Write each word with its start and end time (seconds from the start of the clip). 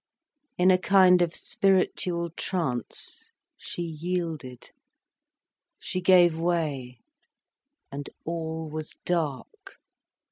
In 0.57 0.71
a 0.71 0.79
kind 0.79 1.21
of 1.21 1.35
spiritual 1.35 2.31
trance, 2.31 3.29
she 3.55 3.83
yielded, 3.83 4.71
she 5.79 6.01
gave 6.01 6.39
way, 6.39 7.01
and 7.91 8.09
all 8.25 8.67
was 8.67 8.95
dark. 9.05 9.75